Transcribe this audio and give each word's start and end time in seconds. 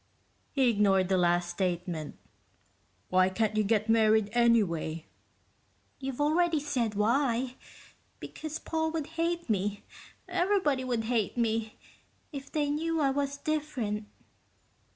He 0.51 0.67
ignored 0.71 1.09
the 1.09 1.17
last 1.19 1.47
statement. 1.51 2.17
"Why 3.09 3.29
can't 3.29 3.55
you 3.55 3.63
get 3.63 3.87
married, 3.87 4.29
anyway?" 4.31 5.05
"You've 5.99 6.19
already 6.19 6.59
said 6.59 6.95
why. 6.95 7.55
Because 8.19 8.57
Paul 8.57 8.89
would 8.93 9.05
hate 9.21 9.47
me 9.47 9.83
everybody 10.27 10.83
would 10.83 11.03
hate 11.03 11.37
me 11.37 11.77
if 12.31 12.51
they 12.51 12.71
knew 12.71 12.99
I 12.99 13.11
was 13.11 13.37
different." 13.37 14.07